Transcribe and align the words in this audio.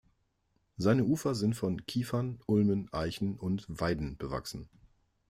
Seine 0.77 1.03
Ufer 1.03 1.35
sind 1.35 1.53
von 1.55 1.85
Kiefern, 1.85 2.39
Ulmen, 2.47 2.91
Eichen 2.91 3.35
und 3.35 3.67
Weiden 3.69 4.17
bewachsen. 4.17 4.67